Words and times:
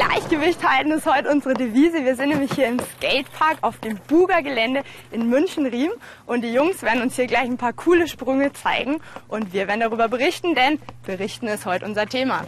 Gleichgewicht 0.00 0.66
halten 0.66 0.92
ist 0.92 1.04
heute 1.04 1.28
unsere 1.30 1.52
Devise. 1.52 2.02
Wir 2.06 2.16
sind 2.16 2.30
nämlich 2.30 2.52
hier 2.54 2.68
im 2.68 2.78
Skatepark 2.78 3.58
auf 3.60 3.78
dem 3.80 3.98
Buga-Gelände 4.08 4.82
in 5.10 5.28
München-Riem. 5.28 5.90
Und 6.24 6.40
die 6.40 6.54
Jungs 6.54 6.82
werden 6.82 7.02
uns 7.02 7.16
hier 7.16 7.26
gleich 7.26 7.44
ein 7.44 7.58
paar 7.58 7.74
coole 7.74 8.08
Sprünge 8.08 8.50
zeigen. 8.54 9.02
Und 9.28 9.52
wir 9.52 9.68
werden 9.68 9.80
darüber 9.80 10.08
berichten, 10.08 10.54
denn 10.54 10.78
berichten 11.04 11.48
ist 11.48 11.66
heute 11.66 11.84
unser 11.84 12.06
Thema. 12.06 12.46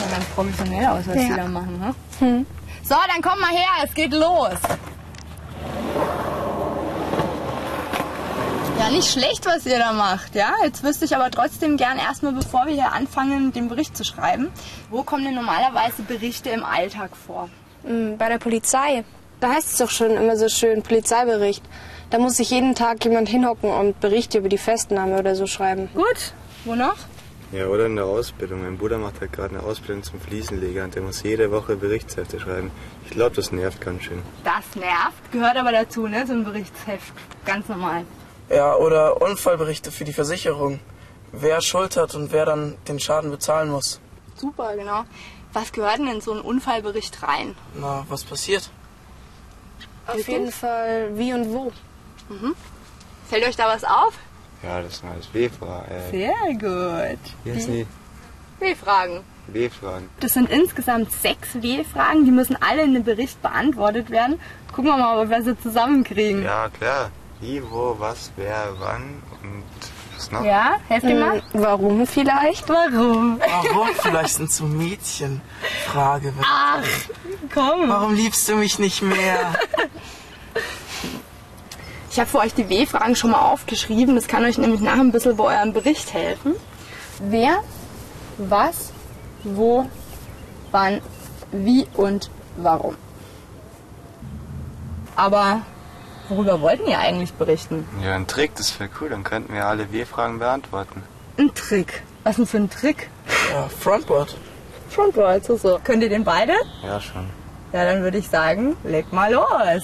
Ja, 0.00 0.16
ganz 0.16 0.24
professionell 0.34 0.86
aus, 0.86 1.06
was 1.06 1.14
Ja. 1.16 1.22
die 1.22 1.34
da 1.36 1.48
machen. 1.48 1.94
Ne? 2.20 2.44
So, 2.82 2.94
dann 3.12 3.22
komm 3.22 3.38
mal 3.40 3.50
her, 3.50 3.84
es 3.84 3.94
geht 3.94 4.12
los. 4.12 4.58
Ja, 8.88 8.94
nicht 8.94 9.10
schlecht, 9.12 9.44
was 9.44 9.66
ihr 9.66 9.78
da 9.78 9.92
macht, 9.92 10.34
ja. 10.34 10.54
Jetzt 10.64 10.82
wüsste 10.82 11.04
ich 11.04 11.14
aber 11.14 11.30
trotzdem 11.30 11.76
gern 11.76 11.98
erstmal, 11.98 12.32
bevor 12.32 12.64
wir 12.66 12.72
hier 12.72 12.90
anfangen, 12.92 13.52
den 13.52 13.68
Bericht 13.68 13.94
zu 13.94 14.02
schreiben. 14.02 14.48
Wo 14.88 15.02
kommen 15.02 15.24
denn 15.24 15.34
normalerweise 15.34 16.00
Berichte 16.02 16.48
im 16.48 16.64
Alltag 16.64 17.10
vor? 17.14 17.50
Mm, 17.82 18.16
Bei 18.16 18.30
der 18.30 18.38
Polizei. 18.38 19.04
Da 19.40 19.50
heißt 19.52 19.72
es 19.72 19.76
doch 19.76 19.90
schon 19.90 20.12
immer 20.12 20.38
so 20.38 20.48
schön, 20.48 20.82
Polizeibericht. 20.82 21.62
Da 22.08 22.18
muss 22.18 22.38
sich 22.38 22.48
jeden 22.48 22.74
Tag 22.74 23.04
jemand 23.04 23.28
hinhocken 23.28 23.70
und 23.70 24.00
Berichte 24.00 24.38
über 24.38 24.48
die 24.48 24.56
Festnahme 24.56 25.18
oder 25.18 25.34
so 25.34 25.46
schreiben. 25.46 25.90
Gut, 25.94 26.32
wo 26.64 26.74
noch? 26.74 26.96
Ja, 27.52 27.66
oder 27.66 27.86
in 27.86 27.96
der 27.96 28.06
Ausbildung. 28.06 28.62
Mein 28.62 28.78
Bruder 28.78 28.96
macht 28.96 29.20
halt 29.20 29.34
gerade 29.34 29.58
eine 29.58 29.64
Ausbildung 29.64 30.02
zum 30.02 30.18
Fliesenleger 30.18 30.84
und 30.84 30.94
der 30.94 31.02
muss 31.02 31.22
jede 31.22 31.50
Woche 31.50 31.76
Berichtshefte 31.76 32.40
schreiben. 32.40 32.70
Ich 33.04 33.10
glaube, 33.10 33.36
das 33.36 33.52
nervt 33.52 33.82
ganz 33.82 34.04
schön. 34.04 34.22
Das 34.44 34.64
nervt, 34.76 35.30
gehört 35.30 35.56
aber 35.58 35.72
dazu, 35.72 36.06
ne? 36.08 36.26
So 36.26 36.32
ein 36.32 36.44
Berichtsheft. 36.44 37.12
Ganz 37.44 37.68
normal. 37.68 38.04
Ja, 38.50 38.74
oder 38.76 39.20
Unfallberichte 39.20 39.90
für 39.90 40.04
die 40.04 40.12
Versicherung. 40.12 40.80
Wer 41.32 41.60
Schuld 41.60 41.96
hat 41.96 42.14
und 42.14 42.32
wer 42.32 42.46
dann 42.46 42.76
den 42.88 42.98
Schaden 42.98 43.30
bezahlen 43.30 43.70
muss. 43.70 44.00
Super, 44.36 44.76
genau. 44.76 45.04
Was 45.52 45.72
gehört 45.72 45.98
denn 45.98 46.08
in 46.08 46.20
so 46.20 46.32
einen 46.32 46.40
Unfallbericht 46.40 47.22
rein? 47.22 47.54
Na, 47.74 48.04
was 48.08 48.24
passiert? 48.24 48.70
Auf 50.06 50.26
jeden 50.26 50.50
Fall 50.50 51.10
wie 51.18 51.32
und 51.34 51.52
wo. 51.52 51.72
Fällt 53.28 53.46
euch 53.46 53.56
da 53.56 53.66
was 53.68 53.84
auf? 53.84 54.14
Ja, 54.62 54.80
das 54.80 54.98
sind 54.98 55.10
alles 55.10 55.32
W-Fragen. 55.32 56.10
Sehr 56.10 56.34
gut. 56.52 57.18
wie 57.44 57.52
heißen 57.52 57.72
die? 57.72 57.86
W-Fragen. 58.58 59.20
W-Fragen. 59.48 60.08
Das 60.20 60.34
sind 60.34 60.50
insgesamt 60.50 61.12
sechs 61.12 61.54
W-Fragen, 61.54 62.24
die 62.24 62.30
müssen 62.30 62.56
alle 62.60 62.82
in 62.82 62.94
dem 62.94 63.04
Bericht 63.04 63.40
beantwortet 63.40 64.10
werden. 64.10 64.40
Gucken 64.72 64.90
wir 64.90 64.96
mal, 64.96 65.22
ob 65.22 65.30
wir 65.30 65.42
sie 65.42 65.58
zusammenkriegen. 65.58 66.42
Ja, 66.42 66.68
klar. 66.68 67.10
Wie, 67.40 67.62
wo, 67.70 67.94
was, 67.98 68.32
wer, 68.36 68.74
wann 68.78 69.22
und 69.42 69.62
was 70.16 70.30
noch? 70.32 70.42
Ja, 70.44 70.78
helft 70.88 71.06
ihr 71.06 71.14
mal? 71.14 71.38
Mm, 71.52 71.62
Warum 71.62 72.06
vielleicht? 72.06 72.68
Warum? 72.68 73.40
Warum? 73.40 73.88
Vielleicht 73.94 74.34
sind 74.34 74.50
so 74.50 74.64
Mädchenfrage. 74.64 76.32
Ach, 76.42 76.82
komm. 77.54 77.88
Warum 77.88 78.14
liebst 78.14 78.48
du 78.48 78.56
mich 78.56 78.78
nicht 78.80 79.02
mehr? 79.02 79.54
Ich 82.10 82.18
habe 82.18 82.28
für 82.28 82.38
euch 82.38 82.54
die 82.54 82.68
W-Fragen 82.68 83.14
schon 83.14 83.30
mal 83.30 83.42
aufgeschrieben. 83.42 84.16
Das 84.16 84.26
kann 84.26 84.44
euch 84.44 84.58
nämlich 84.58 84.80
nachher 84.80 85.02
ein 85.02 85.12
bisschen 85.12 85.36
bei 85.36 85.44
eurem 85.56 85.72
Bericht 85.72 86.12
helfen. 86.12 86.54
Wer, 87.20 87.62
was, 88.38 88.92
wo, 89.44 89.88
wann, 90.72 91.00
wie 91.52 91.86
und 91.94 92.30
warum. 92.56 92.96
Aber 95.14 95.62
worüber 96.28 96.60
wollten 96.60 96.86
ihr 96.88 96.98
eigentlich 96.98 97.32
berichten? 97.32 97.86
Ja, 98.02 98.14
ein 98.14 98.26
Trick, 98.26 98.54
das 98.56 98.78
wäre 98.78 98.90
cool. 99.00 99.10
Dann 99.10 99.24
könnten 99.24 99.52
wir 99.54 99.66
alle 99.66 99.92
W-Fragen 99.92 100.38
beantworten. 100.38 101.02
Ein 101.38 101.54
Trick. 101.54 102.02
Was 102.24 102.36
denn 102.36 102.46
für 102.46 102.58
ein 102.58 102.70
Trick? 102.70 103.08
Ja, 103.52 103.68
Frontboard. 103.68 104.36
Frontboard, 104.90 105.44
so 105.44 105.56
so. 105.56 105.80
Könnt 105.82 106.02
ihr 106.02 106.08
den 106.08 106.24
beide? 106.24 106.52
Ja, 106.82 107.00
schon. 107.00 107.26
Ja, 107.72 107.84
dann 107.84 108.02
würde 108.02 108.18
ich 108.18 108.28
sagen, 108.28 108.76
leg 108.84 109.12
mal 109.12 109.32
los. 109.32 109.82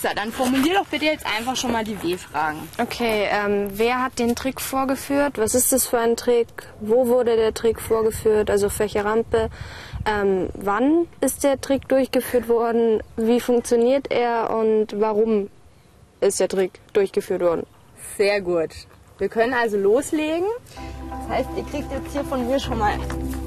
Lisa, 0.00 0.14
dann 0.14 0.32
formulier 0.32 0.74
doch 0.74 0.86
bitte 0.86 1.04
jetzt 1.04 1.26
einfach 1.26 1.56
schon 1.56 1.72
mal 1.72 1.84
die 1.84 2.02
W-Fragen. 2.02 2.68
Okay, 2.78 3.28
ähm, 3.30 3.68
wer 3.72 4.02
hat 4.02 4.18
den 4.18 4.34
Trick 4.34 4.60
vorgeführt? 4.60 5.36
Was 5.36 5.54
ist 5.54 5.72
das 5.72 5.86
für 5.86 5.98
ein 5.98 6.16
Trick? 6.16 6.48
Wo 6.80 7.06
wurde 7.06 7.36
der 7.36 7.52
Trick 7.52 7.80
vorgeführt? 7.80 8.50
Also 8.50 8.68
auf 8.68 8.78
welcher 8.78 9.04
Rampe? 9.04 9.50
Ähm, 10.06 10.48
wann 10.54 11.06
ist 11.20 11.44
der 11.44 11.60
Trick 11.60 11.86
durchgeführt 11.88 12.48
worden? 12.48 13.02
Wie 13.16 13.40
funktioniert 13.40 14.10
er 14.10 14.50
und 14.50 14.98
warum 14.98 15.50
ist 16.20 16.40
der 16.40 16.48
Trick 16.48 16.80
durchgeführt 16.94 17.42
worden? 17.42 17.66
Sehr 18.16 18.40
gut. 18.40 18.70
Wir 19.18 19.28
können 19.28 19.52
also 19.52 19.76
loslegen. 19.76 20.48
Das 21.10 21.28
heißt, 21.28 21.50
ihr 21.56 21.64
kriegt 21.64 21.92
jetzt 21.92 22.12
hier 22.12 22.24
von 22.24 22.46
mir 22.46 22.58
schon 22.58 22.78
mal 22.78 22.96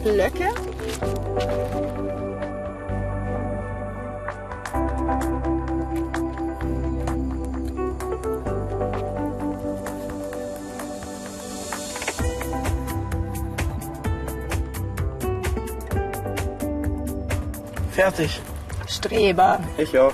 Blöcke. 0.03 0.49
Fertig. 17.93 18.41
Streber. 18.87 19.59
Ich 19.77 19.97
auch. 19.97 20.13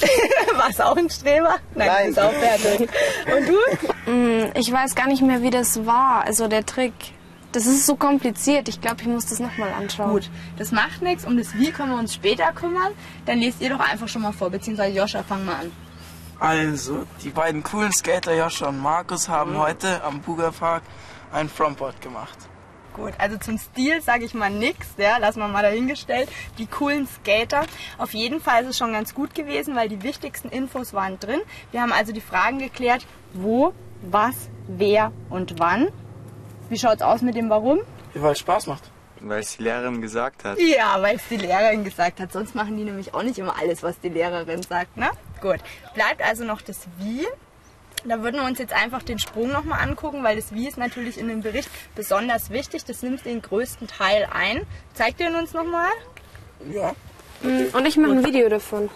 Warst 0.56 0.82
auch 0.82 0.96
ein 0.96 1.08
Streber? 1.08 1.56
Nein, 1.74 1.86
Nein. 1.88 2.02
du 2.02 2.06
bist 2.08 2.20
auch 2.20 2.32
fertig. 2.32 2.90
Und 3.34 3.48
du? 3.48 4.10
Mm, 4.10 4.50
Ich 4.54 4.70
weiß 4.70 4.94
gar 4.94 5.06
nicht 5.06 5.22
mehr, 5.22 5.42
wie 5.42 5.50
das 5.50 5.86
war. 5.86 6.24
Also 6.24 6.48
der 6.48 6.66
Trick. 6.66 6.92
Das 7.52 7.64
ist 7.64 7.86
so 7.86 7.96
kompliziert. 7.96 8.68
Ich 8.68 8.80
glaube, 8.82 8.96
ich 9.00 9.06
muss 9.06 9.26
das 9.26 9.38
nochmal 9.38 9.72
anschauen. 9.72 10.10
Gut, 10.10 10.30
das 10.58 10.72
macht 10.72 11.00
nichts. 11.00 11.24
Um 11.24 11.38
das 11.38 11.54
Wie 11.54 11.70
können 11.70 11.92
wir 11.92 11.98
uns 11.98 12.12
später 12.12 12.52
kümmern. 12.52 12.92
Dann 13.24 13.38
lest 13.38 13.62
ihr 13.62 13.70
doch 13.70 13.80
einfach 13.80 14.08
schon 14.08 14.22
mal 14.22 14.32
vor, 14.32 14.50
beziehungsweise 14.50 14.94
Joscha, 14.94 15.22
fang 15.22 15.44
mal 15.46 15.54
an. 15.54 15.72
Also, 16.38 17.04
die 17.22 17.30
beiden 17.30 17.62
coolen 17.62 17.92
Skater 17.92 18.34
Joscha 18.36 18.68
und 18.68 18.78
Markus 18.82 19.26
haben 19.30 19.56
heute 19.56 20.02
am 20.04 20.20
Buga 20.20 20.50
Park 20.50 20.82
ein 21.32 21.48
Frontboard 21.48 21.98
gemacht. 22.02 22.36
Gut, 22.96 23.12
also 23.18 23.36
zum 23.36 23.58
Stil 23.58 24.00
sage 24.00 24.24
ich 24.24 24.32
mal 24.32 24.50
nix, 24.50 24.94
ja, 24.96 25.18
lassen 25.18 25.40
wir 25.40 25.48
mal 25.48 25.62
dahingestellt. 25.62 26.30
Die 26.56 26.66
coolen 26.66 27.06
Skater. 27.06 27.66
Auf 27.98 28.14
jeden 28.14 28.40
Fall 28.40 28.62
ist 28.62 28.70
es 28.70 28.78
schon 28.78 28.92
ganz 28.94 29.14
gut 29.14 29.34
gewesen, 29.34 29.76
weil 29.76 29.90
die 29.90 30.02
wichtigsten 30.02 30.48
Infos 30.48 30.94
waren 30.94 31.20
drin. 31.20 31.40
Wir 31.72 31.82
haben 31.82 31.92
also 31.92 32.12
die 32.12 32.22
Fragen 32.22 32.58
geklärt, 32.58 33.06
wo, 33.34 33.74
was, 34.00 34.34
wer 34.66 35.12
und 35.28 35.58
wann. 35.58 35.88
Wie 36.70 36.78
schaut's 36.78 37.02
aus 37.02 37.20
mit 37.20 37.36
dem 37.36 37.50
Warum? 37.50 37.80
Weil 38.14 38.32
es 38.32 38.38
Spaß 38.38 38.66
macht. 38.66 38.90
Weil 39.20 39.40
es 39.40 39.58
die 39.58 39.64
Lehrerin 39.64 40.00
gesagt 40.00 40.44
hat. 40.44 40.58
Ja, 40.58 41.00
weil 41.02 41.16
es 41.16 41.28
die 41.28 41.36
Lehrerin 41.36 41.84
gesagt 41.84 42.18
hat. 42.18 42.32
Sonst 42.32 42.54
machen 42.54 42.78
die 42.78 42.84
nämlich 42.84 43.12
auch 43.12 43.22
nicht 43.22 43.38
immer 43.38 43.58
alles, 43.58 43.82
was 43.82 44.00
die 44.00 44.08
Lehrerin 44.08 44.62
sagt, 44.62 44.96
ne? 44.96 45.10
Gut. 45.42 45.60
Bleibt 45.92 46.22
also 46.22 46.44
noch 46.44 46.62
das 46.62 46.86
Wie. 46.98 47.26
Da 48.08 48.22
würden 48.22 48.36
wir 48.40 48.44
uns 48.46 48.60
jetzt 48.60 48.72
einfach 48.72 49.02
den 49.02 49.18
Sprung 49.18 49.50
nochmal 49.50 49.80
angucken, 49.80 50.22
weil 50.22 50.36
das 50.36 50.54
Wie 50.54 50.68
ist 50.68 50.78
natürlich 50.78 51.18
in 51.18 51.26
dem 51.26 51.42
Bericht 51.42 51.68
besonders 51.96 52.50
wichtig. 52.50 52.84
Das 52.84 53.02
nimmt 53.02 53.24
den 53.24 53.42
größten 53.42 53.88
Teil 53.88 54.28
ein. 54.32 54.62
Zeigt 54.94 55.18
ihr 55.20 55.26
ihn 55.28 55.34
uns 55.34 55.52
nochmal? 55.52 55.90
Ja. 56.72 56.94
Mm, 57.42 57.74
Und 57.74 57.84
ich 57.86 57.96
mache 57.96 58.12
ein 58.12 58.24
Video 58.24 58.48
davon. 58.48 58.88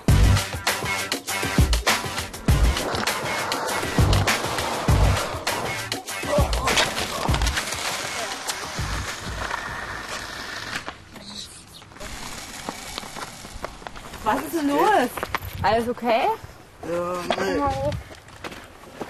Was 14.22 14.42
ist 14.42 14.54
denn 14.54 14.68
los? 14.68 15.10
Alles 15.62 15.88
okay? 15.88 16.28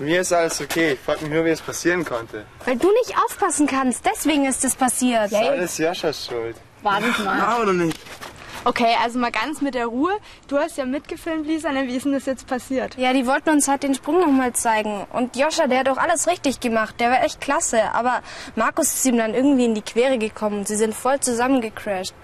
Mir 0.01 0.23
ist 0.23 0.33
alles 0.33 0.61
okay. 0.61 0.93
Ich 0.93 1.01
frage 1.01 1.23
mich 1.23 1.33
nur, 1.33 1.45
wie 1.45 1.51
es 1.51 1.61
passieren 1.61 2.05
konnte. 2.05 2.45
Weil 2.65 2.77
du 2.77 2.91
nicht 2.91 3.15
aufpassen 3.25 3.67
kannst, 3.67 4.05
deswegen 4.07 4.47
ist 4.47 4.65
es 4.65 4.75
passiert. 4.75 5.31
Das 5.31 5.33
ist 5.33 5.49
alles 5.49 5.79
Joschas 5.79 6.27
Schuld. 6.27 6.57
Wartet 6.83 7.19
mal. 7.25 7.37
Na, 7.39 7.59
oder 7.59 7.73
nicht? 7.75 7.99
Okay, 8.65 8.95
also 9.03 9.19
mal 9.19 9.31
ganz 9.31 9.63
mit 9.63 9.75
der 9.75 9.87
Ruhe. 9.87 10.13
Du 10.49 10.59
hast 10.59 10.77
ja 10.77 10.85
mitgefilmt, 10.85 11.47
Lisa. 11.47 11.71
Ne? 11.73 11.87
Wie 11.87 11.97
ist 11.97 12.05
denn 12.05 12.13
das 12.13 12.27
jetzt 12.27 12.47
passiert? 12.47 12.97
Ja, 12.99 13.13
die 13.15 13.27
wollten 13.27 13.51
uns 13.51 13.69
halt 13.69 13.83
den 13.83 13.95
Sprung 13.95 14.21
nochmal 14.21 14.53
zeigen. 14.53 15.07
Und 15.13 15.37
Joscha, 15.37 15.67
der 15.67 15.81
hat 15.81 15.89
auch 15.89 15.97
alles 15.97 16.27
richtig 16.27 16.61
gemacht. 16.61 16.97
Der 16.99 17.11
war 17.11 17.25
echt 17.25 17.41
klasse. 17.41 17.95
Aber 17.95 18.23
Markus 18.57 18.95
ist 18.95 19.07
ihm 19.07 19.17
dann 19.17 19.35
irgendwie 19.35 19.65
in 19.65 19.75
die 19.75 19.83
Quere 19.83 20.19
gekommen 20.19 20.67
sie 20.67 20.77
sind 20.77 20.95
voll 20.95 21.21
zusammengecrashed. 21.21 22.15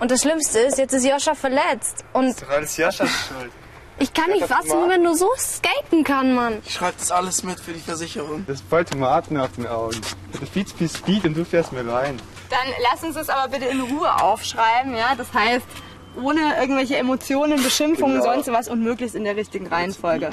Und 0.00 0.10
das 0.10 0.22
Schlimmste 0.22 0.60
ist, 0.60 0.78
jetzt 0.78 0.94
ist 0.94 1.04
Joscha 1.04 1.34
verletzt. 1.34 2.04
Und 2.12 2.40
Doch 2.42 2.50
alles 2.50 2.76
Jaschas 2.76 3.10
Schuld. 3.28 3.52
Ich 4.00 4.12
kann 4.14 4.30
nicht 4.30 4.46
fassen, 4.46 4.88
wenn 4.88 5.02
du 5.04 5.14
so 5.14 5.28
skaten 5.36 6.04
kann, 6.04 6.34
Mann. 6.34 6.58
Ich 6.64 6.74
schreibe 6.74 6.94
das 6.98 7.10
alles 7.10 7.42
mit 7.42 7.58
für 7.60 7.72
die 7.72 7.80
Versicherung. 7.80 8.44
Das 8.46 8.60
ist 8.60 8.68
voll 8.68 8.84
Tomaten 8.84 9.36
auf 9.36 9.50
den 9.56 9.66
Augen. 9.66 10.00
Du 10.38 10.46
viel 10.46 10.66
zu 10.66 10.76
viel 10.76 10.88
Speed 10.88 11.24
und 11.24 11.36
du 11.36 11.44
fährst 11.44 11.72
mir 11.72 11.86
rein. 11.90 12.20
Dann 12.50 12.58
lass 12.90 13.02
uns 13.02 13.14
das 13.16 13.28
aber 13.28 13.48
bitte 13.48 13.66
in 13.66 13.80
Ruhe 13.80 14.22
aufschreiben. 14.22 14.94
Ja, 14.94 15.14
das 15.16 15.32
heißt 15.34 15.66
ohne 16.20 16.40
irgendwelche 16.60 16.96
Emotionen, 16.96 17.62
Beschimpfungen, 17.62 18.20
Genau. 18.20 18.32
sonst 18.34 18.48
was 18.52 18.68
und 18.68 18.82
möglichst 18.82 19.14
in 19.14 19.24
der 19.24 19.36
richtigen 19.36 19.66
Reihenfolge. 19.66 20.30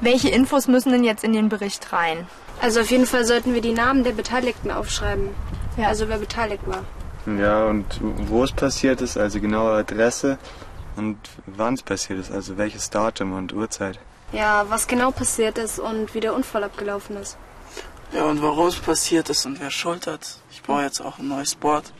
Welche 0.00 0.28
Infos 0.28 0.68
müssen 0.68 0.92
denn 0.92 1.04
jetzt 1.04 1.24
in 1.24 1.32
den 1.32 1.48
Bericht 1.48 1.92
rein? 1.92 2.26
Also 2.60 2.80
auf 2.80 2.90
jeden 2.90 3.06
Fall 3.06 3.24
sollten 3.24 3.54
wir 3.54 3.60
die 3.60 3.72
Namen 3.72 4.04
der 4.04 4.12
Beteiligten 4.12 4.70
aufschreiben. 4.70 5.30
Ja. 5.76 5.88
Also 5.88 6.08
wer 6.08 6.18
beteiligt 6.18 6.62
war. 6.66 6.84
Ja, 7.38 7.66
und 7.66 7.86
wo 8.02 8.44
es 8.44 8.52
passiert 8.52 9.00
ist, 9.00 9.16
also 9.16 9.40
genaue 9.40 9.72
Adresse 9.78 10.38
und 10.96 11.16
wann 11.46 11.74
es 11.74 11.82
passiert 11.82 12.18
ist, 12.18 12.30
also 12.30 12.58
welches 12.58 12.90
Datum 12.90 13.32
und 13.32 13.52
Uhrzeit. 13.52 13.98
Ja, 14.32 14.66
was 14.68 14.86
genau 14.86 15.10
passiert 15.10 15.58
ist 15.58 15.78
und 15.78 16.14
wie 16.14 16.20
der 16.20 16.34
Unfall 16.34 16.64
abgelaufen 16.64 17.16
ist. 17.16 17.36
Ja, 18.12 18.24
und 18.24 18.42
warum 18.42 18.68
es 18.68 18.76
passiert 18.76 19.30
ist 19.30 19.46
und 19.46 19.58
wer 19.60 19.70
schuld 19.70 20.06
hat. 20.06 20.36
Ich 20.50 20.62
brauche 20.62 20.82
jetzt 20.82 21.00
auch 21.00 21.18
ein 21.18 21.28
neues 21.28 21.54
Board. 21.54 21.92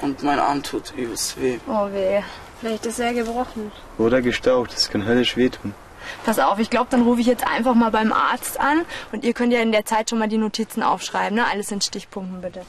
Und 0.00 0.22
mein 0.22 0.38
Arm 0.38 0.62
tut 0.62 0.92
übelst 0.96 1.40
weh. 1.40 1.58
Oh 1.68 1.86
weh. 1.92 2.22
Vielleicht 2.60 2.86
ist 2.86 2.98
er 2.98 3.12
gebrochen. 3.12 3.70
Oder 3.98 4.22
gestaucht, 4.22 4.72
das 4.72 4.90
kann 4.90 5.04
höllisch 5.04 5.36
wehtun. 5.36 5.74
Pass 6.24 6.38
auf, 6.38 6.58
ich 6.58 6.70
glaube, 6.70 6.88
dann 6.90 7.02
rufe 7.02 7.20
ich 7.20 7.26
jetzt 7.26 7.46
einfach 7.46 7.74
mal 7.74 7.90
beim 7.90 8.12
Arzt 8.12 8.58
an 8.58 8.84
und 9.12 9.22
ihr 9.22 9.34
könnt 9.34 9.52
ja 9.52 9.60
in 9.60 9.70
der 9.70 9.84
Zeit 9.84 10.10
schon 10.10 10.18
mal 10.18 10.28
die 10.28 10.38
Notizen 10.38 10.82
aufschreiben, 10.82 11.36
ne? 11.36 11.44
Alles 11.48 11.70
in 11.70 11.80
Stichpunkten 11.80 12.40
bitte. 12.40 12.62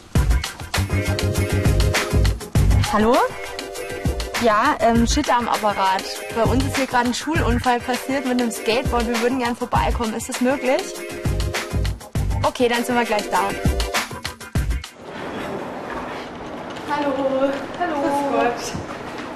Hallo? 2.92 3.16
Ja, 4.44 4.76
ähm, 4.82 5.08
Shit 5.08 5.36
am 5.36 5.48
Apparat. 5.48 6.04
Bei 6.36 6.44
uns 6.44 6.64
ist 6.66 6.78
hier 6.78 6.86
gerade 6.86 7.08
ein 7.08 7.14
Schulunfall 7.14 7.80
passiert 7.80 8.26
mit 8.26 8.40
einem 8.40 8.52
Skateboard. 8.52 9.08
Wir 9.08 9.22
würden 9.22 9.40
gern 9.40 9.56
vorbeikommen. 9.56 10.14
Ist 10.14 10.30
das 10.30 10.42
möglich? 10.42 10.82
Okay, 12.44 12.68
dann 12.68 12.84
sind 12.84 12.96
wir 12.96 13.06
gleich 13.06 13.30
da. 13.30 13.40
Hallo. 16.92 17.14
Hallo. 17.80 18.02
Grüß 18.02 18.32
Gott. 18.32 18.74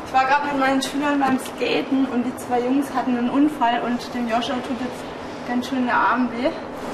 Ich 0.06 0.14
war 0.14 0.26
gerade 0.26 0.48
mit 0.48 0.60
meinen 0.60 0.82
Schülern 0.82 1.20
beim 1.20 1.40
Skaten 1.40 2.06
und 2.06 2.24
die 2.24 2.36
zwei 2.38 2.60
Jungs 2.60 2.94
hatten 2.94 3.18
einen 3.18 3.30
Unfall 3.30 3.82
und 3.82 4.00
dem 4.14 4.30
Joscha 4.30 4.54
tut 4.54 4.80
jetzt 4.80 5.48
ganz 5.48 5.68
schön 5.68 5.86
der 5.86 5.96
Arm 5.96 6.30
weh. 6.32 6.50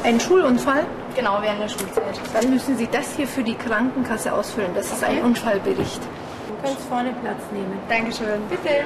Ein 0.07 0.19
Schulunfall? 0.19 0.85
Genau, 1.15 1.41
während 1.41 1.61
der 1.61 1.69
Schulzeit. 1.69 2.19
Dann 2.33 2.49
müssen 2.49 2.77
Sie 2.77 2.87
das 2.91 3.15
hier 3.15 3.27
für 3.27 3.43
die 3.43 3.55
Krankenkasse 3.55 4.33
ausfüllen. 4.33 4.71
Das 4.73 4.91
ist 4.91 5.03
ein 5.03 5.21
Unfallbericht. 5.23 6.01
Du 6.01 6.67
kannst 6.67 6.81
vorne 6.87 7.13
Platz 7.21 7.41
nehmen. 7.51 7.77
Dankeschön. 7.87 8.41
Bitte. 8.49 8.85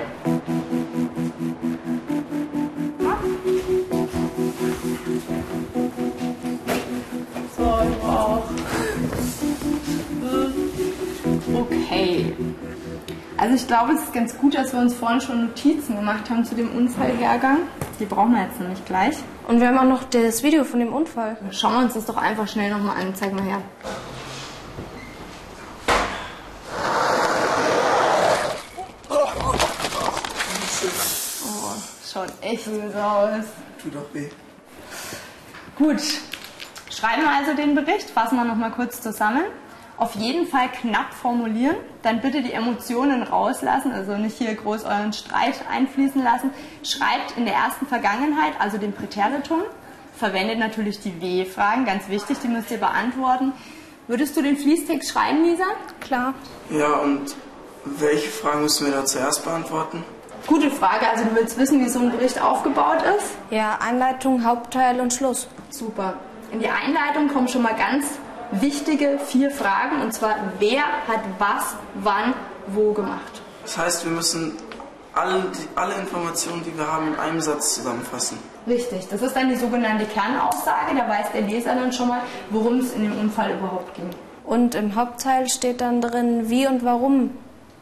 So, 7.56 7.64
du 7.64 8.08
auch. 8.08 8.44
Okay. 11.54 12.34
Also 13.40 13.54
ich 13.54 13.68
glaube, 13.68 13.94
es 13.94 14.02
ist 14.02 14.14
ganz 14.14 14.36
gut, 14.36 14.56
dass 14.56 14.74
wir 14.74 14.80
uns 14.80 14.96
vorhin 14.96 15.22
schon 15.22 15.46
Notizen 15.46 15.96
gemacht 15.96 16.28
haben 16.28 16.44
zu 16.44 16.56
dem 16.56 16.76
Unfallhergang. 16.76 17.60
Die 18.00 18.06
brauchen 18.06 18.32
wir 18.34 18.42
jetzt 18.42 18.60
nämlich 18.60 18.84
gleich. 18.86 19.16
Und 19.48 19.60
wir 19.60 19.68
haben 19.68 19.78
auch 19.78 19.84
noch 19.84 20.04
das 20.06 20.42
Video 20.42 20.64
von 20.64 20.80
dem 20.80 20.92
Unfall. 20.92 21.38
Schauen 21.52 21.74
wir 21.74 21.80
uns 21.82 21.94
das 21.94 22.06
doch 22.06 22.18
einfach 22.18 22.48
schnell 22.48 22.72
nochmal 22.72 23.00
an. 23.00 23.14
Zeig 23.14 23.34
mal 23.34 23.44
her. 23.44 23.62
Oh, 31.46 31.74
schaut 32.12 32.34
echt 32.42 32.66
böse 32.66 33.06
aus. 33.06 33.46
Tut 33.80 33.94
doch 33.94 34.14
weh. 34.14 34.30
Gut, 35.78 36.02
schreiben 36.90 37.22
wir 37.22 37.32
also 37.32 37.54
den 37.54 37.76
Bericht, 37.76 38.10
fassen 38.10 38.36
wir 38.36 38.46
nochmal 38.46 38.72
kurz 38.72 39.00
zusammen. 39.00 39.44
Auf 39.98 40.14
jeden 40.14 40.46
Fall 40.46 40.70
knapp 40.70 41.12
formulieren, 41.12 41.76
dann 42.04 42.22
bitte 42.22 42.44
die 42.44 42.54
Emotionen 42.54 43.24
rauslassen, 43.24 43.92
also 43.92 44.16
nicht 44.16 44.38
hier 44.38 44.54
groß 44.54 44.84
euren 44.84 45.12
Streit 45.12 45.56
einfließen 45.72 46.24
lassen. 46.24 46.52
Schreibt 46.84 47.36
in 47.36 47.46
der 47.46 47.56
ersten 47.56 47.88
Vergangenheit, 47.88 48.54
also 48.60 48.78
den 48.78 48.94
Präteritum. 48.94 49.64
Verwendet 50.16 50.60
natürlich 50.60 51.00
die 51.00 51.20
W-Fragen, 51.20 51.86
ganz 51.86 52.10
wichtig, 52.10 52.38
die 52.44 52.48
müsst 52.48 52.70
ihr 52.70 52.78
beantworten. 52.78 53.54
Würdest 54.08 54.38
du 54.38 54.44
den 54.44 54.56
Fließtext 54.56 55.12
schreiben, 55.12 55.44
Lisa? 55.44 55.66
Klar. 56.00 56.36
Ja, 56.70 56.98
und 56.98 57.36
welche 57.86 58.30
Fragen 58.30 58.62
müssen 58.62 58.86
wir 58.86 58.94
da 58.94 59.04
zuerst 59.04 59.44
beantworten? 59.44 60.04
Gute 60.46 60.70
Frage, 60.70 61.10
also 61.10 61.26
du 61.26 61.36
willst 61.36 61.58
wissen, 61.58 61.84
wie 61.84 61.90
so 61.90 62.00
ein 62.00 62.12
Bericht 62.12 62.42
aufgebaut 62.42 63.04
ist? 63.18 63.32
Ja, 63.50 63.80
Einleitung, 63.82 64.46
Hauptteil 64.46 65.02
und 65.02 65.12
Schluss. 65.12 65.48
Super. 65.72 66.14
In 66.52 66.60
die 66.60 66.70
Einleitung 66.70 67.28
kommen 67.28 67.48
schon 67.48 67.64
mal 67.64 67.76
ganz 67.76 68.06
wichtige 68.52 69.20
vier 69.20 69.52
Fragen 69.52 70.02
und 70.02 70.14
zwar 70.14 70.36
wer 70.60 70.84
hat 71.08 71.22
was, 71.40 71.76
wann, 71.96 72.34
wo 72.68 72.94
gemacht. 72.94 73.42
Das 73.64 73.78
heißt, 73.78 74.06
wir 74.06 74.12
müssen 74.12 74.58
alle, 75.14 75.42
die, 75.42 75.68
alle 75.76 75.96
Informationen, 75.96 76.64
die 76.64 76.78
wir 76.78 76.88
haben, 76.92 77.14
in 77.14 77.20
einem 77.20 77.42
Satz 77.42 77.76
zusammenfassen. 77.76 78.38
Richtig, 78.68 79.08
das 79.10 79.22
ist 79.22 79.36
dann 79.36 79.50
die 79.50 79.56
sogenannte 79.56 80.06
Kernaussage, 80.06 80.96
da 80.96 81.08
weiß 81.08 81.32
der 81.34 81.42
Leser 81.42 81.76
dann 81.76 81.92
schon 81.92 82.10
mal, 82.10 82.22
worum 82.50 82.80
es 82.80 82.94
in 82.94 83.04
dem 83.04 83.20
Unfall 83.20 83.52
überhaupt 83.52 83.96
ging. 83.96 84.10
Und 84.44 84.76
im 84.76 84.96
Hauptteil 84.96 85.50
steht 85.50 85.82
dann 85.82 86.02
drin, 86.02 86.50
wie 86.50 86.68
und 86.68 86.86
warum 86.86 87.32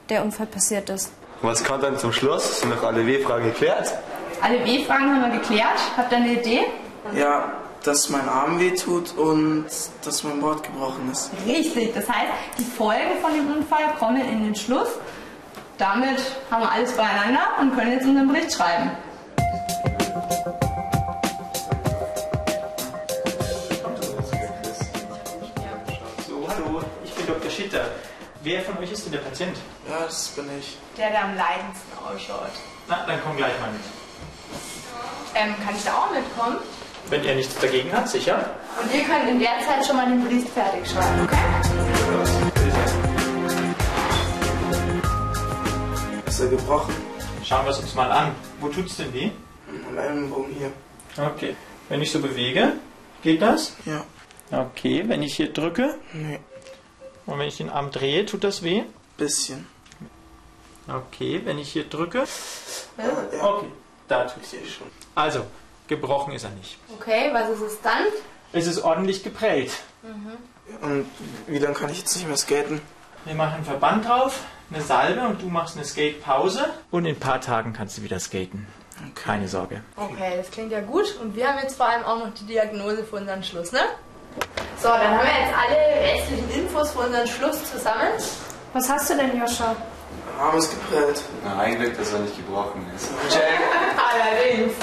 der 0.10 0.24
Unfall 0.24 0.48
passiert 0.48 0.90
ist. 0.90 1.12
Was 1.42 1.63
kommt 1.63 1.84
dann 1.84 1.98
zum 1.98 2.12
Schluss? 2.12 2.62
Sind 2.62 2.70
noch 2.70 2.84
alle 2.84 3.06
W-Fragen 3.06 3.46
geklärt? 3.46 3.94
Alle 4.42 4.63
W-Fragen 4.66 5.12
haben 5.12 5.32
wir 5.32 5.40
geklärt. 5.40 5.80
Habt 5.98 6.12
ihr 6.12 6.18
eine 6.18 6.34
Idee? 6.34 6.62
Ja, 7.13 7.51
dass 7.86 8.10
mein 8.10 8.27
Arm 8.27 8.60
weh 8.60 8.72
tut 8.72 9.15
und 9.15 9.68
dass 10.04 10.24
mein 10.24 10.42
Board 10.42 10.63
gebrochen 10.63 11.12
ist. 11.12 11.30
Richtig, 11.46 11.94
das 11.94 12.10
heißt, 12.10 12.32
die 12.58 12.63
Folgen 12.63 13.22
von 13.22 13.32
dem 13.34 13.51
Unfall 13.51 13.94
kommen 14.00 14.22
in 14.22 14.44
den 14.44 14.56
Schluss. 14.56 14.89
Damit 15.77 16.20
haben 16.50 16.63
wir 16.63 16.72
alles 16.72 16.94
beieinander 16.94 17.42
und 17.60 17.75
können 17.75 17.92
jetzt 17.92 18.06
unseren 18.06 18.27
Bericht 18.27 18.54
schreiben. 18.54 18.92
So, 26.27 26.48
hallo, 26.48 26.82
ich 27.04 27.13
bin 27.13 27.27
Dr. 27.27 27.51
Schitter. 27.51 27.86
Wer 28.42 28.62
von 28.62 28.77
euch 28.80 28.92
ist 28.92 29.06
denn 29.06 29.12
der 29.12 29.20
Patient? 29.20 29.58
Ja, 29.88 30.06
das 30.06 30.30
bin 30.30 30.46
ich. 30.58 30.77
Der, 30.98 31.12
der 31.12 31.24
am 31.24 31.36
leidendsten 31.36 31.98
ausschaut. 32.00 32.51
Na, 32.88 33.06
dann 33.06 33.20
komm 33.24 33.38
gleich 33.38 33.60
mal 33.60 33.72
mit. 33.72 33.82
Ähm, 35.36 35.54
kann 35.63 35.75
ich 35.75 35.84
da 35.84 35.94
auch 35.94 36.12
mitkommen? 36.12 36.58
Wenn 37.10 37.24
er 37.24 37.36
nichts 37.36 37.56
dagegen 37.60 37.92
hat, 37.94 38.10
sicher. 38.10 38.50
Und 38.82 38.94
ihr 38.94 39.04
könnt 39.04 39.30
in 39.30 39.40
der 39.40 39.60
Zeit 39.68 39.86
schon 39.86 39.96
mal 39.96 40.08
den 40.08 40.24
Bericht 40.24 40.50
fertig 40.50 40.90
schreiben, 40.90 41.22
okay? 41.24 41.38
Ist 46.28 46.40
er 46.40 46.48
gebrochen? 46.48 46.94
Schauen 47.44 47.66
wir 47.66 47.72
es 47.72 47.80
uns 47.80 47.94
mal 47.94 48.12
an. 48.12 48.32
Wo 48.60 48.68
tut's 48.70 48.98
denn 48.98 49.14
weh? 49.14 49.30
Am 49.88 49.98
Ellenbogen 49.98 50.54
hier. 50.58 50.72
Okay. 51.24 51.56
Wenn 51.90 52.02
ich 52.02 52.12
so 52.12 52.20
bewege, 52.20 52.74
geht 53.22 53.42
das? 53.42 53.76
Ja. 53.86 54.04
Okay, 54.52 55.04
wenn 55.08 55.22
ich 55.24 55.36
hier 55.36 55.52
drücke 55.52 55.96
Nee, 56.14 56.40
und 57.26 57.40
wenn 57.40 57.48
ich 57.48 57.58
den 57.58 57.70
Arm 57.70 57.90
drehe, 57.92 58.26
tut 58.26 58.44
das 58.44 58.64
weh? 58.64 58.84
bisschen. 59.18 59.66
Okay, 60.88 61.42
wenn 61.46 61.58
ich 61.58 61.72
hier 61.72 61.86
drücke. 61.86 62.26
Ja, 62.98 63.44
Okay, 63.44 63.68
da 64.08 64.26
tut's 64.26 64.54
weh. 64.54 64.58
schon. 64.68 64.88
Also, 65.16 65.42
gebrochen 65.88 66.34
ist 66.34 66.44
er 66.44 66.51
nicht. 66.51 66.77
Okay, 67.00 67.30
was 67.34 67.50
ist 67.50 67.62
es 67.62 67.82
dann? 67.82 68.04
Es 68.54 68.68
ist 68.68 68.84
ordentlich 68.84 69.24
geprellt. 69.24 69.72
Und 70.82 71.10
wie 71.48 71.58
lange 71.60 71.75
kann 71.75 71.89
ich 71.89 72.00
jetzt 72.00 72.15
nicht 72.15 72.27
mehr 72.27 72.38
skaten? 72.38 72.82
Wir 73.25 73.36
machen 73.36 73.56
einen 73.56 73.65
Verband 73.65 74.08
drauf, 74.08 74.42
eine 74.72 74.82
Salbe 74.82 75.22
und 75.27 75.42
du 75.42 75.48
machst 75.48 75.75
eine 75.75 75.86
Skate-Pause. 75.86 76.65
Und 76.92 77.06
in 77.06 77.15
ein 77.15 77.20
paar 77.20 77.42
Tagen 77.42 77.74
kannst 77.74 77.98
du 77.98 78.04
wieder 78.04 78.20
skaten. 78.20 78.68
Keine 79.13 79.48
Sorge. 79.48 79.82
Okay, 79.98 80.34
das 80.38 80.50
klingt 80.51 80.72
ja 80.72 80.82
gut. 80.82 81.18
Und 81.22 81.36
wir 81.36 81.48
haben 81.48 81.60
jetzt 81.62 81.75
vor 81.75 81.88
allem 81.89 82.04
auch 82.04 82.20
noch 82.20 82.34
die 82.34 82.46
Diagnose 82.46 83.04
für 83.04 83.18
unseren 83.18 83.44
Schluss, 83.44 83.72
ne? 83.72 83.82
So, 84.77 84.88
dann 84.89 85.20
haben 85.20 85.25
wir 85.25 85.46
jetzt 85.46 85.54
alle 85.58 86.13
restlichen 86.13 86.50
Infos 86.51 86.92
für 86.92 87.00
unseren 87.00 87.27
Schluss 87.27 87.72
zusammen. 87.72 88.12
Was 88.74 88.89
hast 88.89 89.10
du 89.10 89.15
denn, 89.15 89.38
Joscha? 89.38 89.75
Mein 90.38 90.48
Arm 90.48 90.58
ist 90.58 90.72
geprellt. 90.72 91.22
Na, 91.44 91.60
ein 91.60 91.80
Glück, 91.80 91.98
dass 91.98 92.13
er 92.13 92.20
nicht 92.20 92.36
gebrochen 92.36 92.86
ist. 92.96 93.10
Allerdings. 94.13 94.74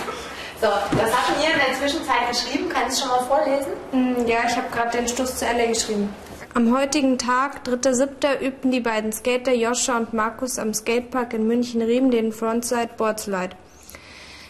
So, 0.63 0.69
was 0.69 1.11
habt 1.13 1.43
ihr 1.43 1.53
in 1.53 1.59
der 1.59 1.77
Zwischenzeit 1.77 2.29
geschrieben? 2.31 2.69
Kannst 2.73 2.99
du 2.99 3.01
schon 3.03 3.11
mal 3.11 3.25
vorlesen? 3.25 3.73
Mm, 3.91 4.29
Ja, 4.29 4.39
ich 4.49 4.55
habe 4.57 4.69
gerade 4.71 4.97
den 4.97 5.09
Schluss 5.09 5.35
zu 5.37 5.45
Ende 5.45 5.67
geschrieben. 5.67 6.15
Am 6.55 6.73
heutigen 6.73 7.19
Tag, 7.19 7.65
3.7., 7.67 8.39
übten 8.41 8.71
die 8.71 8.79
beiden 8.79 9.13
Skater 9.13 9.53
Joscha 9.53 9.97
und 9.97 10.13
Markus 10.15 10.61
am 10.61 10.73
Skatepark 10.73 11.35
in 11.35 11.49
München-Riem 11.49 12.13
den 12.13 12.31
Frontside 12.31 12.91
Boardslide. 12.97 13.57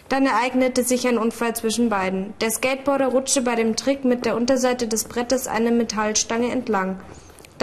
Dann 0.09 0.27
ereignete 0.27 0.83
sich 0.83 1.07
ein 1.07 1.17
Unfall 1.17 1.55
zwischen 1.55 1.89
beiden. 1.89 2.35
Der 2.41 2.51
Skateboarder 2.51 3.07
rutschte 3.07 3.41
bei 3.41 3.55
dem 3.55 3.75
Trick 3.75 4.05
mit 4.05 4.25
der 4.27 4.35
Unterseite 4.35 4.87
des 4.87 5.05
Brettes 5.05 5.47
eine 5.47 5.71
Metallstange 5.71 6.51
entlang. 6.51 6.99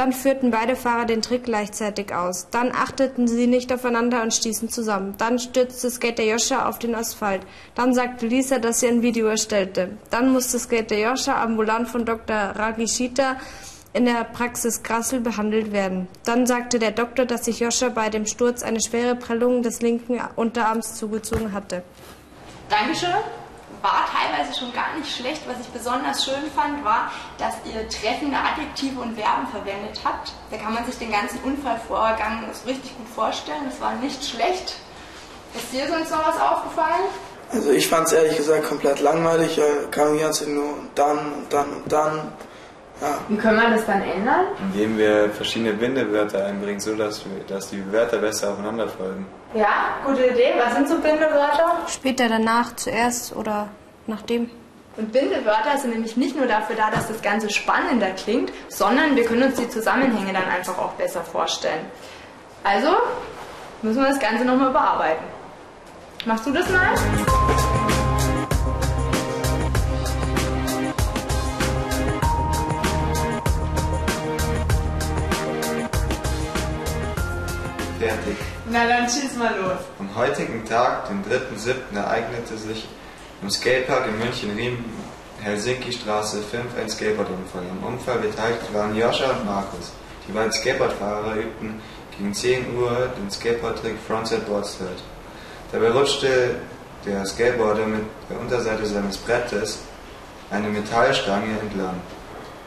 Dann 0.00 0.14
führten 0.14 0.50
beide 0.50 0.76
Fahrer 0.76 1.04
den 1.04 1.20
Trick 1.20 1.44
gleichzeitig 1.44 2.14
aus. 2.14 2.48
Dann 2.50 2.72
achteten 2.72 3.28
sie 3.28 3.46
nicht 3.46 3.70
aufeinander 3.70 4.22
und 4.22 4.32
stießen 4.32 4.70
zusammen. 4.70 5.14
Dann 5.18 5.38
stürzte 5.38 5.90
Skater 5.90 6.22
Joscha 6.22 6.66
auf 6.66 6.78
den 6.78 6.94
Asphalt. 6.94 7.42
Dann 7.74 7.92
sagte 7.92 8.26
Lisa, 8.26 8.58
dass 8.60 8.80
sie 8.80 8.88
ein 8.88 9.02
Video 9.02 9.26
erstellte. 9.26 9.98
Dann 10.08 10.32
musste 10.32 10.58
Skater 10.58 10.96
Joscha 10.96 11.42
ambulant 11.42 11.86
von 11.86 12.06
Dr. 12.06 12.34
Ragishita 12.34 13.36
in 13.92 14.06
der 14.06 14.24
Praxis 14.24 14.82
Grassel 14.82 15.20
behandelt 15.20 15.70
werden. 15.70 16.08
Dann 16.24 16.46
sagte 16.46 16.78
der 16.78 16.92
Doktor, 16.92 17.26
dass 17.26 17.44
sich 17.44 17.60
Joscha 17.60 17.90
bei 17.90 18.08
dem 18.08 18.24
Sturz 18.24 18.62
eine 18.62 18.80
schwere 18.80 19.16
Prellung 19.16 19.62
des 19.62 19.82
linken 19.82 20.18
Unterarms 20.34 20.94
zugezogen 20.94 21.52
hatte. 21.52 21.82
Dankeschön. 22.70 23.10
War 23.82 24.06
teilweise 24.12 24.58
schon 24.58 24.72
gar 24.72 24.94
nicht 24.98 25.10
schlecht. 25.14 25.42
Was 25.48 25.60
ich 25.60 25.68
besonders 25.68 26.24
schön 26.24 26.50
fand, 26.54 26.84
war, 26.84 27.10
dass 27.38 27.54
ihr 27.64 27.88
treffende 27.88 28.36
Adjektive 28.36 29.00
und 29.00 29.18
Verben 29.18 29.46
verwendet 29.48 30.00
habt. 30.04 30.32
Da 30.50 30.58
kann 30.58 30.74
man 30.74 30.84
sich 30.84 30.98
den 30.98 31.10
ganzen 31.10 31.40
Unfallvorgang 31.42 32.44
so 32.52 32.68
richtig 32.68 32.96
gut 32.96 33.08
vorstellen. 33.08 33.62
Das 33.64 33.80
war 33.80 33.94
nicht 33.94 34.22
schlecht. 34.22 34.74
Ist 35.54 35.72
dir 35.72 35.88
sonst 35.88 36.10
noch 36.10 36.26
was 36.26 36.40
aufgefallen? 36.40 37.08
Also 37.52 37.70
ich 37.70 37.88
fand 37.88 38.06
es 38.06 38.12
ehrlich 38.12 38.36
gesagt 38.36 38.68
komplett 38.68 39.00
langweilig. 39.00 39.56
Ja, 39.56 39.64
kam 39.90 40.12
die 40.14 40.20
ganze 40.20 40.44
Zeit 40.44 40.54
nur 40.54 40.64
und 40.64 40.90
dann 40.94 41.32
und 41.32 41.52
dann 41.52 41.72
und 41.72 41.90
dann. 41.90 42.32
Wie 43.28 43.36
können 43.36 43.60
wir 43.60 43.70
das 43.70 43.86
dann 43.86 44.02
ändern? 44.02 44.46
Indem 44.72 44.98
wir 44.98 45.30
verschiedene 45.30 45.72
Bindewörter 45.72 46.44
einbringen, 46.44 46.80
so 46.80 46.94
dass, 46.94 47.24
wir, 47.24 47.42
dass 47.48 47.70
die 47.70 47.92
Wörter 47.92 48.18
besser 48.18 48.52
aufeinander 48.52 48.88
folgen. 48.88 49.26
Ja, 49.54 49.96
gute 50.04 50.26
Idee. 50.26 50.52
Was 50.62 50.74
sind 50.74 50.88
so 50.88 50.96
Bindewörter? 50.98 51.78
Später, 51.88 52.28
danach, 52.28 52.76
zuerst 52.76 53.34
oder 53.34 53.68
nachdem. 54.06 54.50
Und 54.96 55.12
Bindewörter 55.12 55.78
sind 55.78 55.92
nämlich 55.92 56.16
nicht 56.16 56.36
nur 56.36 56.46
dafür 56.46 56.76
da, 56.76 56.90
dass 56.90 57.08
das 57.08 57.22
Ganze 57.22 57.48
spannender 57.48 58.10
klingt, 58.10 58.52
sondern 58.68 59.16
wir 59.16 59.24
können 59.24 59.44
uns 59.44 59.54
die 59.54 59.68
Zusammenhänge 59.68 60.32
dann 60.32 60.44
einfach 60.44 60.76
auch 60.78 60.92
besser 60.92 61.22
vorstellen. 61.22 61.86
Also 62.64 62.88
müssen 63.80 64.02
wir 64.02 64.08
das 64.08 64.20
Ganze 64.20 64.44
nochmal 64.44 64.72
bearbeiten. 64.72 65.24
Machst 66.26 66.44
du 66.44 66.50
das 66.50 66.68
mal? 66.68 66.94
Na 78.72 78.86
dann 78.86 79.08
schieß 79.08 79.36
mal 79.36 79.56
los. 79.56 79.80
Am 79.98 80.14
heutigen 80.14 80.64
Tag, 80.64 81.08
den 81.08 81.24
3.7., 81.24 81.96
ereignete 81.96 82.56
sich 82.56 82.86
im 83.42 83.50
Skatepark 83.50 84.06
in 84.06 84.18
München-Riem, 84.20 84.84
Helsinki-Straße 85.42 86.40
5, 86.42 86.78
ein 86.78 86.88
Skateboardunfall. 86.88 87.64
Am 87.68 87.92
Unfall 87.92 88.18
beteiligt 88.18 88.72
waren 88.72 88.94
Joscha 88.94 89.30
und 89.30 89.44
Markus. 89.44 89.90
Die 90.28 90.32
beiden 90.32 90.52
Skateboardfahrer 90.52 91.34
übten 91.34 91.80
gegen 92.16 92.32
10 92.32 92.76
Uhr 92.76 93.10
den 93.18 93.28
Skateboard-Trick 93.28 93.96
Frontside 94.06 94.42
Boardslide. 94.42 95.02
Dabei 95.72 95.90
rutschte 95.90 96.54
der 97.04 97.26
Skateboarder 97.26 97.86
mit 97.86 98.04
der 98.30 98.38
Unterseite 98.38 98.86
seines 98.86 99.16
Brettes 99.16 99.80
eine 100.50 100.68
Metallstange 100.68 101.58
entlang. 101.60 102.00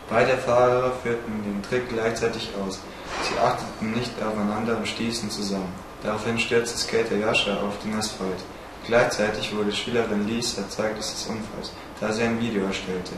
Beide 0.10 0.38
Fahrer 0.38 0.92
führten 1.02 1.44
den 1.44 1.64
Trick 1.64 1.88
gleichzeitig 1.88 2.50
aus. 2.62 2.82
Sie 3.24 3.40
achteten 3.40 3.94
nicht 3.94 4.12
aufeinander 4.22 4.76
und 4.78 4.88
stießen 4.88 5.30
zusammen. 5.30 5.74
Daraufhin 6.04 6.38
stürzte 6.38 6.78
Skater 6.78 7.16
Joscha 7.16 7.54
auf 7.54 7.80
den 7.84 7.96
Asphalt. 7.96 8.44
Gleichzeitig 8.86 9.56
wurde 9.56 9.72
Schülerin 9.72 10.28
Lisa 10.28 10.68
Zeugnis 10.70 11.14
des 11.14 11.28
Unfalls, 11.28 11.72
da 12.02 12.12
sie 12.12 12.24
ein 12.24 12.40
Video 12.42 12.66
erstellte. 12.66 13.14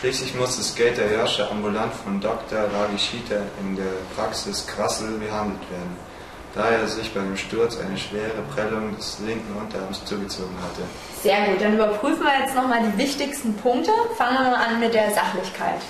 Schließlich 0.00 0.34
musste 0.34 0.62
Skater 0.62 1.10
Joscha 1.10 1.48
ambulant 1.50 1.94
von 1.94 2.20
Dr. 2.20 2.58
Ragishita 2.74 3.36
in 3.62 3.76
der 3.76 3.92
Praxis 4.14 4.66
Grassel 4.66 5.12
behandelt 5.18 5.62
werden, 5.70 5.96
da 6.54 6.68
er 6.68 6.86
sich 6.86 7.12
bei 7.14 7.20
dem 7.20 7.38
Sturz 7.38 7.78
eine 7.78 7.96
schwere 7.96 8.42
Prellung 8.54 8.94
des 8.94 9.18
linken 9.26 9.56
Unterarms 9.56 10.04
zugezogen 10.04 10.54
hatte. 10.62 10.82
Sehr 11.22 11.46
gut, 11.46 11.62
dann 11.62 11.74
überprüfen 11.74 12.22
wir 12.22 12.44
jetzt 12.44 12.54
nochmal 12.54 12.82
die 12.82 12.98
wichtigsten 12.98 13.54
Punkte. 13.56 13.90
Fangen 14.18 14.36
wir 14.36 14.50
mal 14.50 14.54
an 14.56 14.80
mit 14.80 14.92
der 14.92 15.10
Sachlichkeit. 15.12 15.80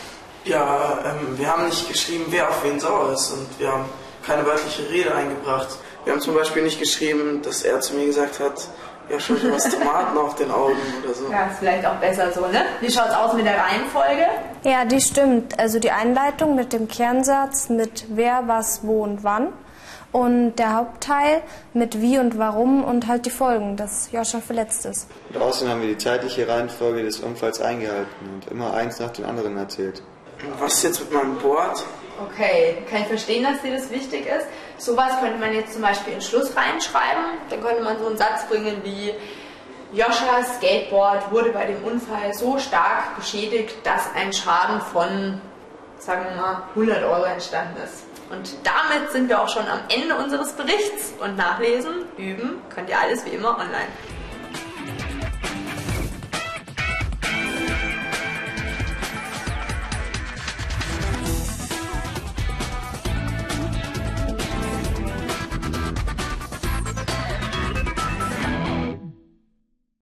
ja 0.44 1.00
ähm, 1.04 1.36
wir 1.36 1.48
haben 1.48 1.66
nicht 1.66 1.88
geschrieben, 1.88 2.26
wer 2.28 2.48
auf 2.48 2.62
wen 2.62 2.78
sauer 2.78 3.12
ist 3.12 3.32
und 3.32 3.48
wir 3.58 3.72
haben 3.72 3.86
keine 4.24 4.46
wörtliche 4.46 4.88
Rede 4.88 5.12
eingebracht. 5.12 5.68
Wir 6.06 6.12
haben 6.12 6.20
zum 6.20 6.34
Beispiel 6.34 6.62
nicht 6.62 6.78
geschrieben, 6.78 7.42
dass 7.42 7.62
er 7.62 7.80
zu 7.80 7.94
mir 7.94 8.06
gesagt 8.06 8.38
hat, 8.38 8.68
ja 9.10 9.18
schon 9.18 9.40
du 9.40 9.52
hast 9.52 9.72
Tomaten 9.72 10.16
auf 10.16 10.36
den 10.36 10.52
Augen 10.52 10.76
oder 11.02 11.12
so. 11.12 11.28
Ja, 11.32 11.46
ist 11.46 11.58
vielleicht 11.58 11.84
auch 11.84 11.96
besser 11.96 12.30
so, 12.32 12.42
ne? 12.42 12.64
Wie 12.80 12.88
schaut's 12.88 13.12
aus 13.12 13.34
mit 13.34 13.44
der 13.44 13.58
Reihenfolge? 13.58 14.24
Ja, 14.62 14.84
die 14.84 15.00
stimmt. 15.00 15.58
Also 15.58 15.80
die 15.80 15.90
Einleitung 15.90 16.54
mit 16.54 16.72
dem 16.72 16.86
Kernsatz 16.86 17.70
mit 17.70 18.04
wer, 18.10 18.44
was, 18.46 18.84
wo 18.84 19.02
und 19.02 19.24
wann. 19.24 19.48
Und 20.12 20.54
der 20.60 20.74
Hauptteil 20.74 21.42
mit 21.74 22.00
wie 22.00 22.18
und 22.18 22.38
warum 22.38 22.84
und 22.84 23.08
halt 23.08 23.26
die 23.26 23.30
Folgen, 23.30 23.76
dass 23.76 24.12
Joscha 24.12 24.40
verletzt 24.40 24.86
ist. 24.86 25.08
Und 25.34 25.42
außerdem 25.42 25.72
haben 25.72 25.80
wir 25.80 25.88
die 25.88 25.98
zeitliche 25.98 26.46
Reihenfolge 26.46 27.02
des 27.02 27.18
Unfalls 27.18 27.60
eingehalten 27.60 28.30
und 28.32 28.48
immer 28.52 28.74
eins 28.74 29.00
nach 29.00 29.10
dem 29.10 29.26
anderen 29.26 29.56
erzählt. 29.56 30.04
Was 30.60 30.74
ist 30.74 30.82
jetzt 30.84 31.00
mit 31.00 31.12
meinem 31.12 31.36
Board? 31.38 31.82
Okay, 32.30 32.78
kann 32.88 33.02
ich 33.02 33.08
verstehen, 33.08 33.42
dass 33.42 33.60
dir 33.60 33.76
das 33.76 33.90
wichtig 33.90 34.26
ist. 34.26 34.46
Sowas 34.78 35.18
könnte 35.20 35.38
man 35.38 35.54
jetzt 35.54 35.72
zum 35.72 35.82
Beispiel 35.82 36.14
in 36.14 36.20
Schluss 36.20 36.56
reinschreiben. 36.56 37.24
Dann 37.50 37.62
könnte 37.62 37.82
man 37.82 37.98
so 37.98 38.06
einen 38.06 38.16
Satz 38.16 38.46
bringen 38.48 38.80
wie 38.84 39.14
Joschas 39.92 40.56
Skateboard 40.56 41.30
wurde 41.30 41.50
bei 41.50 41.66
dem 41.66 41.82
Unfall 41.84 42.34
so 42.34 42.58
stark 42.58 43.16
beschädigt, 43.16 43.76
dass 43.84 44.14
ein 44.14 44.32
Schaden 44.32 44.80
von, 44.80 45.40
sagen 45.98 46.26
wir 46.28 46.36
mal, 46.36 46.62
100 46.74 47.04
Euro 47.04 47.24
entstanden 47.24 47.76
ist. 47.82 48.04
Und 48.30 48.56
damit 48.64 49.10
sind 49.12 49.28
wir 49.28 49.40
auch 49.40 49.48
schon 49.48 49.66
am 49.68 49.78
Ende 49.88 50.16
unseres 50.16 50.52
Berichts. 50.52 51.14
Und 51.20 51.36
nachlesen, 51.36 52.04
üben, 52.18 52.60
könnt 52.74 52.90
ihr 52.90 52.98
alles 52.98 53.24
wie 53.24 53.30
immer 53.30 53.50
online. 53.50 53.86